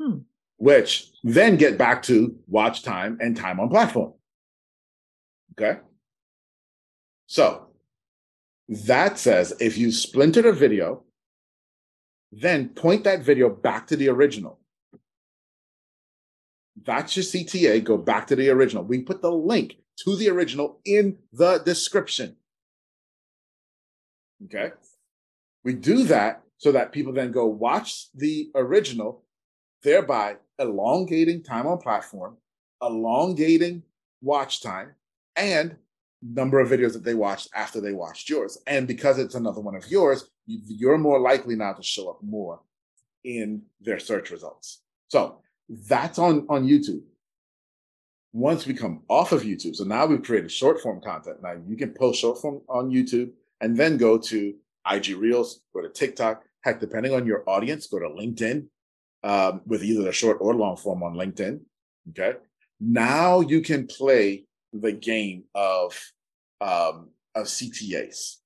[0.00, 0.18] Hmm.
[0.56, 4.12] Which then get back to watch time and time on platform.
[5.52, 5.80] Okay.
[7.26, 7.68] So
[8.68, 11.04] that says if you splintered a video,
[12.32, 14.60] then point that video back to the original
[16.84, 17.82] that's your CTA.
[17.84, 18.84] Go back to the original.
[18.84, 22.36] We put the link to the original in the description.
[24.44, 24.70] Okay.
[25.64, 29.24] We do that so that people then go watch the original,
[29.82, 32.36] thereby elongating time on platform,
[32.82, 33.82] elongating
[34.22, 34.94] watch time,
[35.36, 35.76] and
[36.22, 38.58] number of videos that they watched after they watched yours.
[38.66, 42.60] And because it's another one of yours, you're more likely now to show up more
[43.24, 44.82] in their search results.
[45.08, 45.40] So
[45.88, 47.02] that's on on YouTube.
[48.32, 51.42] Once we come off of YouTube, so now we've created short form content.
[51.42, 54.54] Now you can post short form on YouTube and then go to
[54.90, 56.42] IG Reels, go to TikTok.
[56.62, 58.66] Heck, depending on your audience, go to LinkedIn
[59.22, 61.60] um, with either the short or long form on LinkedIn.
[62.10, 62.38] Okay.
[62.80, 65.98] Now you can play the game of
[66.60, 68.36] um, of CTAs.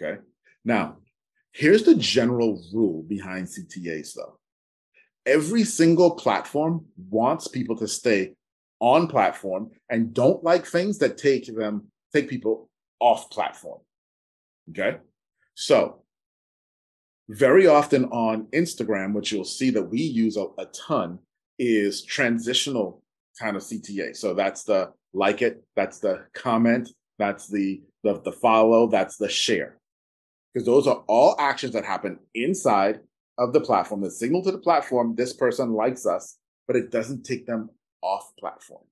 [0.00, 0.20] Okay.
[0.64, 0.96] Now,
[1.52, 4.38] here's the general rule behind CTAs, though
[5.26, 8.34] every single platform wants people to stay
[8.80, 12.68] on platform and don't like things that take them take people
[13.00, 13.80] off platform
[14.70, 14.98] okay
[15.54, 16.02] so
[17.28, 21.18] very often on instagram what you'll see that we use a, a ton
[21.58, 23.02] is transitional
[23.40, 28.32] kind of cta so that's the like it that's the comment that's the the, the
[28.32, 29.78] follow that's the share
[30.52, 33.00] because those are all actions that happen inside
[33.38, 37.24] of the platform, the signal to the platform, this person likes us, but it doesn't
[37.24, 37.70] take them
[38.02, 38.84] off platform.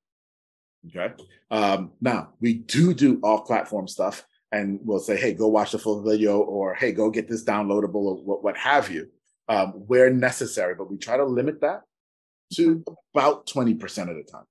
[0.88, 1.14] Okay.
[1.50, 5.78] Um, now we do do off platform stuff and we'll say, hey, go watch the
[5.78, 9.08] full video or hey, go get this downloadable or what, what have you,
[9.48, 10.74] um, where necessary.
[10.74, 11.80] But we try to limit that
[12.54, 12.94] to mm-hmm.
[13.14, 14.44] about 20% of the time.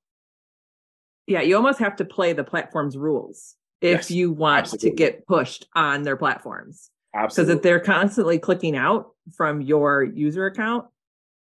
[1.28, 4.90] Yeah, you almost have to play the platform's rules if yes, you want absolutely.
[4.90, 6.90] to get pushed on their platforms.
[7.14, 7.54] Absolutely.
[7.54, 10.86] Because if they're constantly clicking out from your user account,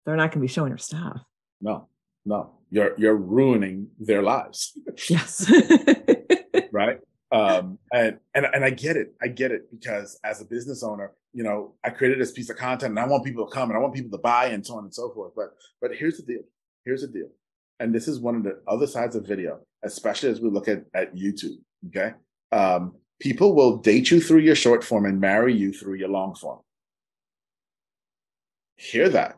[0.06, 1.20] they're not going to be showing your stuff.
[1.60, 1.88] No,
[2.24, 4.78] no, you're you're ruining their lives.
[5.08, 5.50] Yes.
[6.72, 6.98] right.
[7.34, 9.12] Um, and and and I get it.
[9.20, 12.56] I get it because as a business owner, you know, I created this piece of
[12.56, 14.76] content and I want people to come and I want people to buy and so
[14.76, 15.32] on and so forth.
[15.34, 16.42] But but here's the deal.
[16.84, 17.28] Here's the deal.
[17.80, 20.84] And this is one of the other sides of video, especially as we look at
[20.94, 21.58] at YouTube.
[21.88, 22.12] Okay.
[22.52, 26.36] Um, people will date you through your short form and marry you through your long
[26.36, 26.60] form.
[28.76, 29.36] Hear that.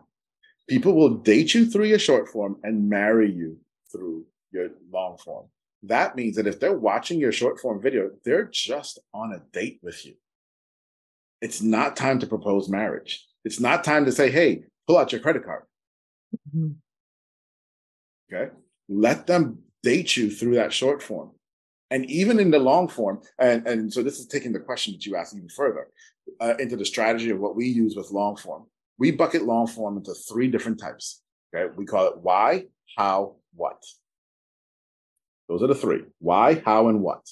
[0.68, 3.58] People will date you through your short form and marry you
[3.90, 5.46] through your long form.
[5.88, 9.80] That means that if they're watching your short form video, they're just on a date
[9.82, 10.14] with you.
[11.40, 13.24] It's not time to propose marriage.
[13.44, 15.62] It's not time to say, hey, pull out your credit card.
[16.48, 16.72] Mm-hmm.
[18.32, 18.52] Okay.
[18.88, 21.32] Let them date you through that short form.
[21.90, 25.06] And even in the long form, and, and so this is taking the question that
[25.06, 25.88] you asked even further
[26.40, 28.66] uh, into the strategy of what we use with long form
[28.98, 31.22] we bucket long form into three different types.
[31.54, 31.72] Okay.
[31.76, 33.82] We call it why, how, what.
[35.48, 37.26] Those are the three why, how, and what.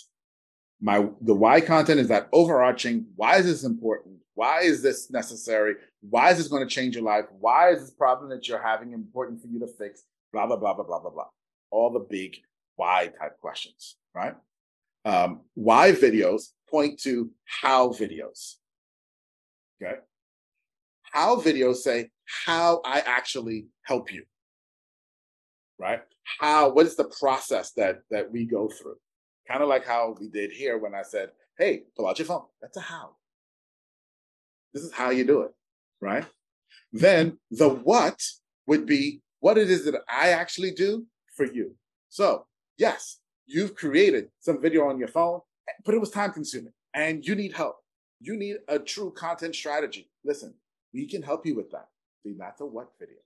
[0.81, 4.17] My the why content is that overarching why is this important?
[4.35, 5.77] Why is this necessary?
[6.01, 7.27] Why is this going to change your life?
[7.39, 10.03] Why is this problem that you're having important for you to fix?
[10.33, 11.27] Blah, blah, blah, blah, blah, blah, blah.
[11.71, 12.37] All the big
[12.77, 14.35] why type questions, right?
[15.05, 18.55] Um, why videos point to how videos.
[19.81, 19.99] Okay
[21.15, 22.11] how videos say
[22.45, 24.25] how I actually help you.
[25.79, 26.03] Right?
[26.41, 28.97] How what is the process that that we go through?
[29.49, 32.45] Kind of like how we did here when I said, hey, pull out your phone.
[32.61, 33.17] That's a how.
[34.73, 35.53] This is how you do it,
[36.01, 36.25] right?
[36.93, 38.21] Then the what
[38.67, 41.07] would be what it is that I actually do
[41.37, 41.77] for you.
[42.09, 42.47] So,
[42.79, 45.41] yes, you've created some video on your phone,
[45.85, 47.77] but it was time consuming and you need help.
[48.21, 50.11] You need a true content strategy.
[50.25, 50.55] Listen,
[50.93, 51.89] we can help you with that.
[52.25, 53.19] The matter what video.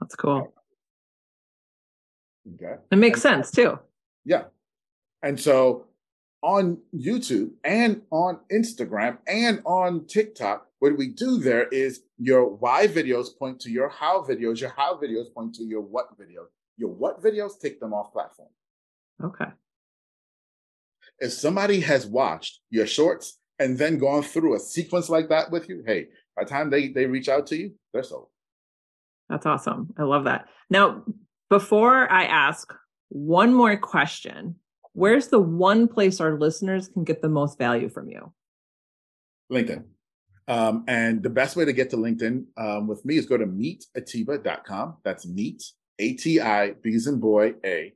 [0.00, 0.52] That's cool.
[2.54, 2.76] Okay.
[2.90, 3.78] It makes and, sense too.
[4.24, 4.44] Yeah.
[5.22, 5.86] And so
[6.42, 12.86] on YouTube and on Instagram and on TikTok, what we do there is your why
[12.86, 16.46] videos point to your how videos, your how videos point to your what videos.
[16.76, 18.48] Your what videos take them off platform.
[19.22, 19.50] Okay.
[21.18, 25.68] If somebody has watched your shorts and then gone through a sequence like that with
[25.68, 26.06] you, hey,
[26.36, 28.28] by the time they they reach out to you, they're sold.
[29.28, 29.94] That's awesome.
[29.98, 30.46] I love that.
[30.70, 31.04] Now,
[31.50, 32.72] before I ask
[33.08, 34.56] one more question,
[34.92, 38.32] where's the one place our listeners can get the most value from you?
[39.52, 39.84] LinkedIn.
[40.46, 43.46] Um, and the best way to get to LinkedIn um, with me is go to
[43.46, 44.96] meetatiba.com.
[45.04, 45.62] That's meet,
[45.98, 47.92] A T I, B as in boy, A.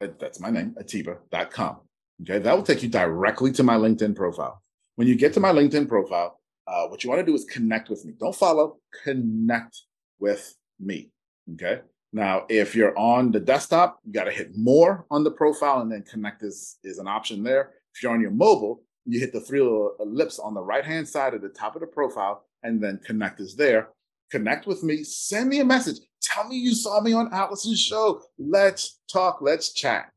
[0.00, 1.76] That's my name, atiba.com.
[2.22, 4.60] Okay, that will take you directly to my LinkedIn profile.
[4.96, 7.88] When you get to my LinkedIn profile, uh, what you want to do is connect
[7.88, 8.14] with me.
[8.18, 9.82] Don't follow, connect
[10.22, 11.10] with me.
[11.54, 11.80] Okay.
[12.12, 15.90] Now, if you're on the desktop, you got to hit more on the profile and
[15.90, 17.72] then connect is, is an option there.
[17.94, 21.08] If you're on your mobile, you hit the three little ellipse on the right hand
[21.08, 23.88] side at the top of the profile and then connect is there.
[24.30, 25.98] Connect with me, send me a message.
[26.22, 28.22] Tell me you saw me on Allison's show.
[28.38, 30.10] Let's talk, let's chat.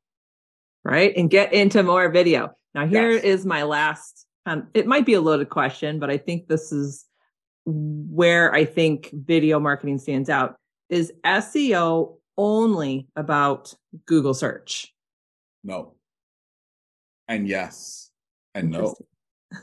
[0.83, 1.13] Right.
[1.17, 2.51] And get into more video.
[2.75, 3.23] Now, here yes.
[3.23, 7.05] is my last um, it might be a loaded question, but I think this is
[7.65, 10.55] where I think video marketing stands out.
[10.89, 13.73] Is SEO only about
[14.05, 14.93] Google search?
[15.63, 15.93] No.
[17.27, 18.11] And yes.
[18.53, 18.95] And no.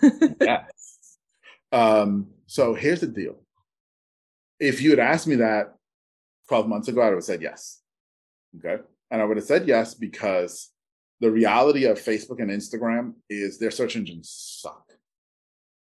[0.40, 1.18] yes.
[1.70, 3.36] Um, so here's the deal.
[4.58, 5.74] If you had asked me that
[6.48, 7.80] 12 months ago, I would have said yes.
[8.58, 8.82] Okay.
[9.10, 10.70] And I would have said yes because
[11.20, 14.92] the reality of Facebook and Instagram is their search engines suck.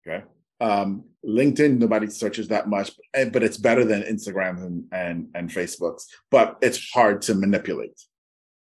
[0.07, 0.25] Okay.
[0.61, 5.51] Um, LinkedIn, nobody searches that much, eh, but it's better than Instagram and, and, and
[5.51, 7.99] Facebook's, but it's hard to manipulate.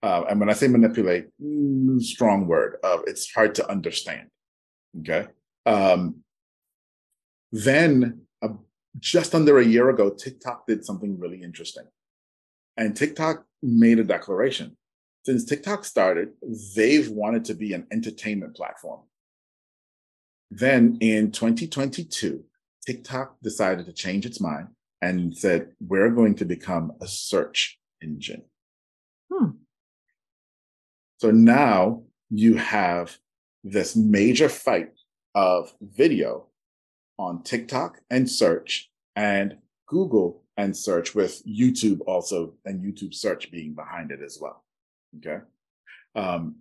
[0.03, 4.29] Uh, and when I say manipulate, mm, strong word, uh, it's hard to understand.
[5.01, 5.27] Okay.
[5.67, 6.23] Um,
[7.51, 8.49] then uh,
[8.99, 11.85] just under a year ago, TikTok did something really interesting.
[12.77, 14.77] And TikTok made a declaration
[15.29, 16.31] since TikTok started,
[16.75, 19.01] they've wanted to be an entertainment platform.
[20.51, 22.45] Then in 2022,
[22.87, 24.69] TikTok decided to change its mind
[25.03, 28.43] and said, we're going to become a search engine.
[29.33, 29.51] Hmm.
[31.19, 33.19] So now you have
[33.65, 34.93] this major fight
[35.35, 36.47] of video
[37.19, 43.75] on TikTok and search and Google and search with YouTube also and YouTube search being
[43.75, 44.65] behind it as well.
[45.17, 45.39] Okay.
[46.15, 46.57] Um,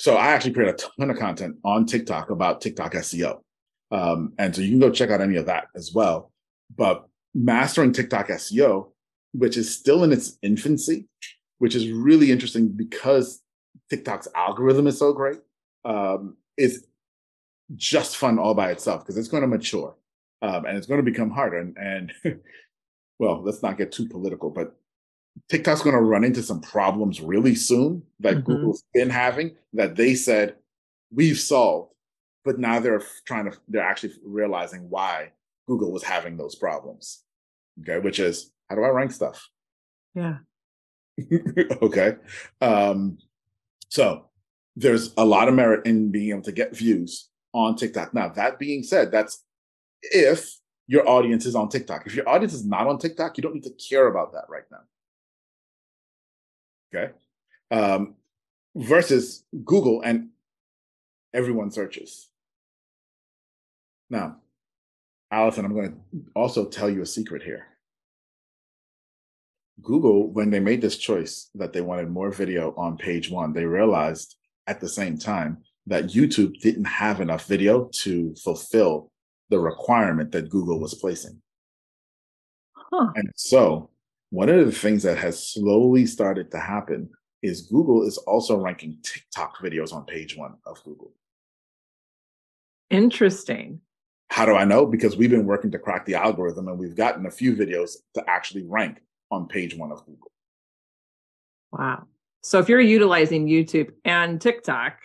[0.00, 3.40] so I actually create a ton of content on TikTok about TikTok SEO.
[3.90, 6.32] Um, and so you can go check out any of that as well.
[6.74, 8.92] But mastering TikTok SEO,
[9.32, 11.06] which is still in its infancy,
[11.58, 13.42] which is really interesting because
[13.90, 15.40] TikTok's algorithm is so great,
[15.84, 16.86] um, is
[17.76, 19.94] just fun all by itself because it's going to mature
[20.40, 21.58] um, and it's going to become harder.
[21.58, 22.12] And, and
[23.18, 24.79] well, let's not get too political, but
[25.48, 28.52] TikTok's going to run into some problems really soon that mm-hmm.
[28.52, 30.56] Google's been having that they said
[31.12, 31.92] we've solved,
[32.44, 35.32] but now they're trying to, they're actually realizing why
[35.66, 37.22] Google was having those problems.
[37.80, 37.98] Okay.
[37.98, 39.48] Which is, how do I rank stuff?
[40.14, 40.38] Yeah.
[41.82, 42.16] okay.
[42.60, 43.18] Um,
[43.88, 44.26] so
[44.76, 48.14] there's a lot of merit in being able to get views on TikTok.
[48.14, 49.44] Now, that being said, that's
[50.02, 52.04] if your audience is on TikTok.
[52.04, 54.64] If your audience is not on TikTok, you don't need to care about that right
[54.72, 54.80] now.
[56.94, 57.12] Okay.
[57.70, 58.14] Um,
[58.74, 60.30] versus Google and
[61.32, 62.28] everyone searches.
[64.08, 64.38] Now,
[65.30, 67.66] Allison, I'm going to also tell you a secret here.
[69.82, 73.64] Google, when they made this choice that they wanted more video on page one, they
[73.64, 79.10] realized at the same time that YouTube didn't have enough video to fulfill
[79.48, 81.40] the requirement that Google was placing.
[82.72, 83.08] Huh.
[83.14, 83.90] And so,
[84.30, 87.10] one of the things that has slowly started to happen
[87.42, 91.12] is Google is also ranking TikTok videos on page one of Google.
[92.90, 93.80] Interesting.
[94.30, 94.86] How do I know?
[94.86, 98.24] Because we've been working to crack the algorithm and we've gotten a few videos to
[98.28, 98.98] actually rank
[99.30, 100.30] on page one of Google.
[101.72, 102.06] Wow.
[102.42, 104.98] So if you're utilizing YouTube and TikTok,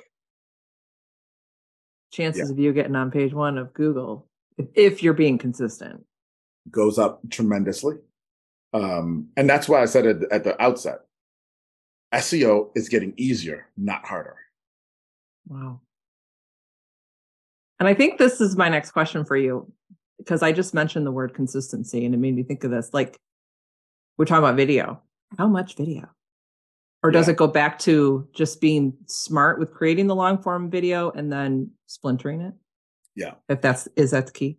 [2.12, 2.54] chances yeah.
[2.54, 6.06] of you getting on page one of Google, if, if you're being consistent,
[6.70, 7.96] goes up tremendously.
[8.76, 11.00] Um, and that's why I said it at the outset
[12.14, 14.36] SEO is getting easier, not harder.
[15.48, 15.80] Wow.
[17.80, 19.72] And I think this is my next question for you
[20.18, 22.90] because I just mentioned the word consistency and it made me think of this.
[22.94, 23.18] Like,
[24.18, 25.02] we're talking about video.
[25.38, 26.10] How much video?
[27.02, 27.34] Or does yeah.
[27.34, 31.72] it go back to just being smart with creating the long form video and then
[31.88, 32.54] splintering it?
[33.16, 33.36] Yeah.
[33.48, 34.58] If that's is that the key?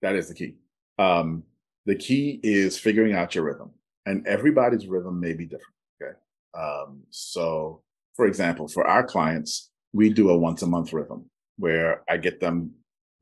[0.00, 0.56] That is the key.
[0.98, 1.44] Um,
[1.86, 3.70] the key is figuring out your rhythm.
[4.06, 5.74] And everybody's rhythm may be different.
[6.02, 6.12] Okay.
[6.54, 7.82] Um, so
[8.14, 12.40] for example, for our clients, we do a once a month rhythm where I get
[12.40, 12.72] them,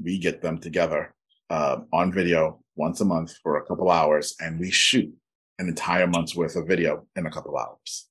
[0.03, 1.15] we get them together
[1.51, 5.13] uh, on video once a month for a couple hours and we shoot
[5.59, 8.09] an entire month's worth of video in a couple hours.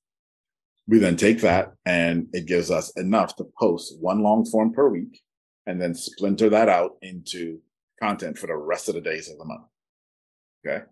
[0.86, 4.88] We then take that and it gives us enough to post one long form per
[4.88, 5.20] week
[5.66, 7.60] and then splinter that out into
[8.00, 9.66] content for the rest of the days of the month.
[10.66, 10.84] Okay.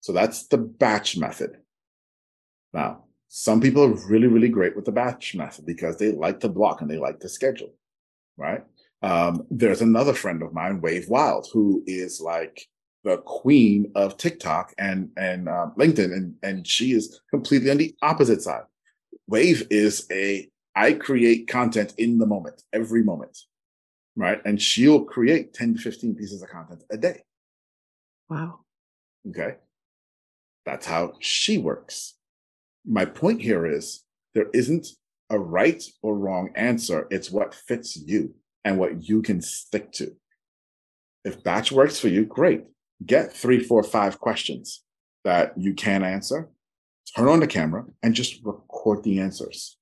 [0.00, 1.58] So that's the batch method.
[2.72, 6.48] Now, some people are really, really great with the batch method because they like to
[6.48, 7.74] block and they like to schedule,
[8.36, 8.64] right?
[9.02, 12.66] Um, there's another friend of mine, Wave Wild, who is like
[13.04, 17.94] the queen of TikTok and and uh, LinkedIn, and and she is completely on the
[18.02, 18.64] opposite side.
[19.26, 23.38] Wave is a I create content in the moment, every moment,
[24.16, 24.40] right?
[24.44, 27.22] And she'll create ten to fifteen pieces of content a day.
[28.28, 28.59] Wow.
[29.28, 29.56] Okay,
[30.64, 32.14] that's how she works.
[32.86, 34.04] My point here is
[34.34, 34.86] there isn't
[35.28, 37.06] a right or wrong answer.
[37.10, 40.16] It's what fits you and what you can stick to.
[41.24, 42.64] If batch works for you, great
[43.04, 44.82] get three, four, five questions
[45.24, 46.48] that you can answer,
[47.16, 49.76] turn on the camera and just record the answers.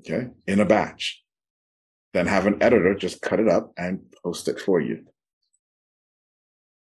[0.00, 1.22] Okay, in a batch.
[2.12, 5.06] Then have an editor just cut it up and post it for you.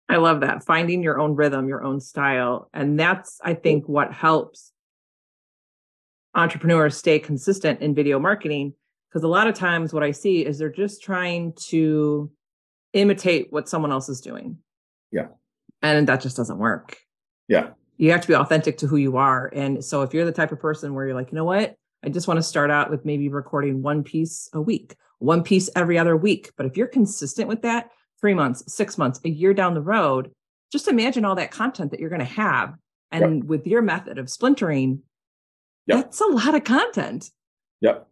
[0.09, 0.65] I love that.
[0.65, 2.69] Finding your own rhythm, your own style.
[2.75, 4.73] And that's, I think, what helps
[6.35, 8.75] entrepreneurs stay consistent in video marketing.
[9.09, 12.31] Because a lot of times, what I see is they're just trying to
[12.93, 14.59] imitate what someone else is doing.
[15.11, 15.29] Yeah.
[15.83, 16.99] And that just doesn't work.
[17.49, 17.71] Yeah.
[17.99, 19.51] You have to be authentic to who you are.
[19.55, 21.77] And so if you're the type of person where you're like, you know what?
[22.05, 25.71] I just want to start out with maybe recording one piece a week, one piece
[25.77, 26.53] every other week.
[26.57, 27.91] But if you're consistent with that,
[28.23, 30.31] three months, six months, a year down the road,
[30.71, 32.75] just imagine all that content that you're going to have.
[33.11, 33.45] And yep.
[33.45, 35.03] with your method of splintering,
[35.87, 35.99] yep.
[35.99, 37.31] that's a lot of content.
[37.83, 38.09] Yep.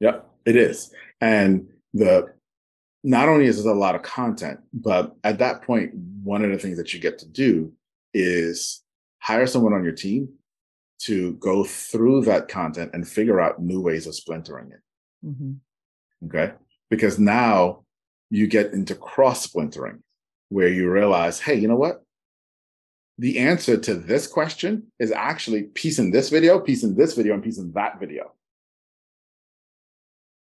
[0.00, 0.94] Yep, it is.
[1.20, 2.32] And the
[3.04, 6.58] not only is it a lot of content, but at that point, one of the
[6.58, 7.72] things that you get to do
[8.14, 8.82] is
[9.18, 10.28] hire someone on your team
[10.98, 15.26] to go through that content and figure out new ways of splintering it.
[15.26, 16.26] Mm-hmm.
[16.26, 16.54] Okay.
[16.90, 17.84] Because now
[18.30, 20.02] you get into cross splintering
[20.48, 22.02] where you realize, hey, you know what?
[23.18, 27.34] The answer to this question is actually piece in this video, piece in this video,
[27.34, 28.32] and piece in that video.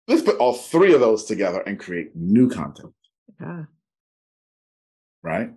[0.07, 2.93] Let's put all three of those together and create new content.
[3.39, 3.65] Yeah.
[5.21, 5.51] Right.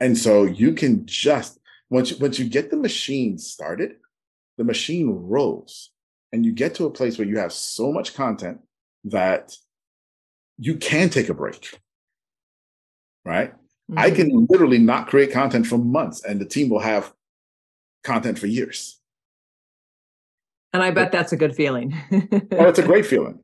[0.00, 1.58] And so you can just
[1.90, 3.96] once you, once you get the machine started,
[4.58, 5.90] the machine rolls
[6.32, 8.60] and you get to a place where you have so much content
[9.04, 9.56] that
[10.58, 11.78] you can take a break.
[13.24, 13.52] Right?
[13.52, 13.98] Mm-hmm.
[13.98, 17.12] I can literally not create content for months and the team will have
[18.04, 19.00] content for years.
[20.72, 21.96] And I bet that's a good feeling.
[22.10, 23.40] well, it's a great feeling.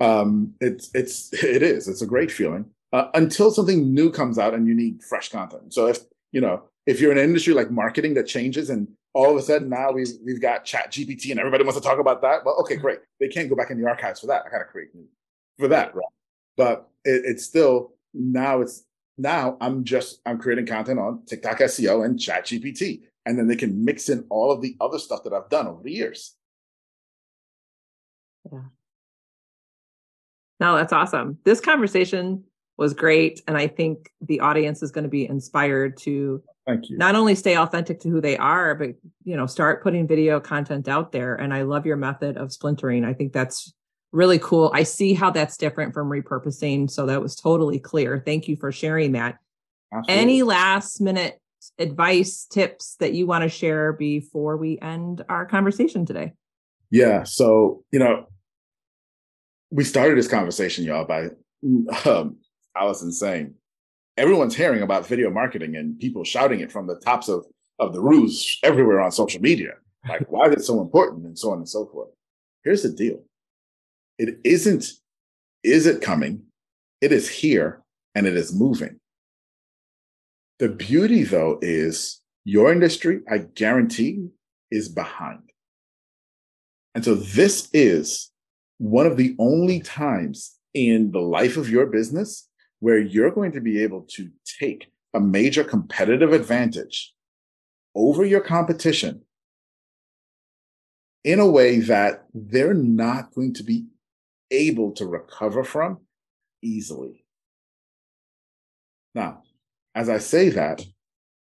[0.00, 1.88] Um, it's it's it is.
[1.88, 5.74] It's a great feeling uh, until something new comes out and you need fresh content.
[5.74, 5.98] So if
[6.30, 9.42] you know if you're in an industry like marketing that changes and all of a
[9.42, 12.56] sudden now we've we've got chat gpt and everybody wants to talk about that well
[12.60, 15.06] okay great they can't go back in the archives for that i gotta create new
[15.58, 16.04] for that right
[16.58, 18.84] but it, it's still now it's
[19.16, 23.56] now i'm just i'm creating content on tiktok seo and chat gpt and then they
[23.56, 26.34] can mix in all of the other stuff that i've done over the years
[28.52, 28.60] yeah
[30.60, 32.44] no that's awesome this conversation
[32.76, 36.98] was great and i think the audience is going to be inspired to Thank you.
[36.98, 38.90] Not only stay authentic to who they are, but
[39.24, 41.34] you know, start putting video content out there.
[41.34, 43.06] And I love your method of splintering.
[43.06, 43.72] I think that's
[44.12, 44.70] really cool.
[44.74, 46.90] I see how that's different from repurposing.
[46.90, 48.22] So that was totally clear.
[48.24, 49.38] Thank you for sharing that.
[49.92, 50.22] Absolutely.
[50.22, 51.40] Any last minute
[51.78, 56.32] advice, tips that you want to share before we end our conversation today?
[56.90, 57.24] Yeah.
[57.24, 58.26] So, you know,
[59.70, 61.28] we started this conversation, y'all, by
[62.04, 62.36] um,
[62.76, 63.54] Allison saying,
[64.16, 67.44] everyone's hearing about video marketing and people shouting it from the tops of,
[67.78, 69.74] of the roofs everywhere on social media.
[70.08, 71.26] Like, why is it so important?
[71.26, 72.08] And so on and so forth.
[72.64, 73.22] Here's the deal.
[74.18, 74.84] It isn't,
[75.62, 76.42] is it coming?
[77.00, 77.82] It is here
[78.14, 78.98] and it is moving.
[80.58, 84.28] The beauty though is your industry, I guarantee,
[84.70, 85.52] is behind.
[86.94, 88.30] And so this is
[88.78, 92.48] one of the only times in the life of your business
[92.80, 97.12] where you're going to be able to take a major competitive advantage
[97.94, 99.22] over your competition
[101.24, 103.84] in a way that they're not going to be
[104.50, 106.00] able to recover from
[106.62, 107.24] easily.
[109.14, 109.42] Now,
[109.94, 110.84] as I say that,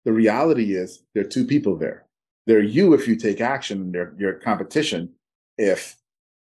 [0.06, 2.06] the reality is there are two people there.
[2.48, 5.14] They're you if you take action, and they're your competition
[5.58, 5.96] if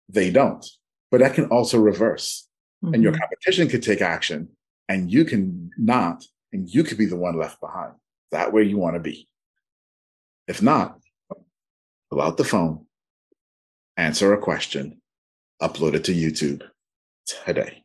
[0.09, 0.67] they don't.
[1.11, 2.49] But that can also reverse.
[2.85, 2.95] Mm-hmm.
[2.95, 3.21] And your mm-hmm.
[3.21, 4.49] competition could take action
[4.89, 7.93] and you can not, and you could be the one left behind.
[8.33, 9.29] That where you want to be.
[10.49, 10.99] If not,
[12.11, 12.87] pull out the phone,
[13.97, 15.01] answer a question,
[15.63, 16.63] upload it to YouTube
[17.27, 17.85] today.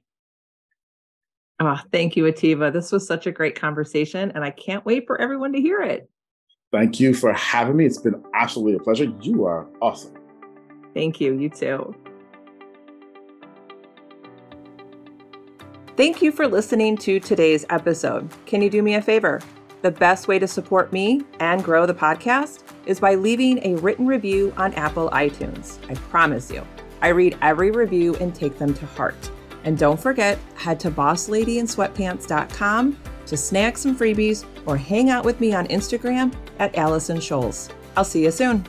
[1.61, 2.71] Oh, thank you, Atiba.
[2.71, 6.09] This was such a great conversation, and I can't wait for everyone to hear it.
[6.71, 7.85] Thank you for having me.
[7.85, 9.11] It's been absolutely a pleasure.
[9.21, 10.13] You are awesome.
[10.93, 11.37] Thank you.
[11.37, 11.95] You too.
[15.97, 18.29] Thank you for listening to today's episode.
[18.45, 19.41] Can you do me a favor?
[19.81, 24.07] The best way to support me and grow the podcast is by leaving a written
[24.07, 25.77] review on Apple iTunes.
[25.89, 26.65] I promise you,
[27.01, 29.29] I read every review and take them to heart.
[29.63, 35.53] And don't forget, head to bossladyinsweatpants.com to snag some freebies or hang out with me
[35.53, 37.71] on Instagram at Allison Scholes.
[37.95, 38.65] I'll see you soon.